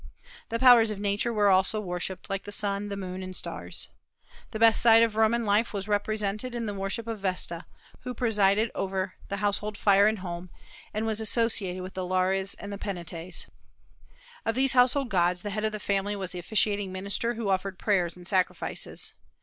The 0.49 0.57
powers 0.57 0.89
of 0.89 0.99
Nature 0.99 1.31
were 1.31 1.51
also 1.51 1.79
worshipped, 1.79 2.27
like 2.27 2.45
the 2.45 2.51
sun, 2.51 2.89
the 2.89 2.97
moon, 2.97 3.21
and 3.21 3.35
stars. 3.35 3.87
The 4.49 4.57
best 4.57 4.81
side 4.81 5.03
of 5.03 5.15
Roman 5.15 5.45
life 5.45 5.73
was 5.73 5.87
represented 5.87 6.55
in 6.55 6.65
the 6.65 6.73
worship 6.73 7.05
of 7.05 7.19
Vesta, 7.19 7.67
who 7.99 8.15
presided 8.15 8.71
over 8.73 9.13
the 9.29 9.37
household 9.37 9.77
fire 9.77 10.07
and 10.07 10.17
home, 10.17 10.49
and 10.91 11.05
was 11.05 11.21
associated 11.21 11.83
with 11.83 11.93
the 11.93 12.03
Lares 12.03 12.55
and 12.55 12.73
Penates. 12.81 13.45
Of 14.43 14.55
these 14.55 14.71
household 14.71 15.09
gods 15.09 15.43
the 15.43 15.51
head 15.51 15.65
of 15.65 15.71
the 15.71 15.79
family 15.79 16.15
was 16.15 16.31
the 16.31 16.39
officiating 16.39 16.91
minister 16.91 17.35
who 17.35 17.49
offered 17.49 17.77
prayers 17.77 18.17
and 18.17 18.27
sacrifices. 18.27 19.13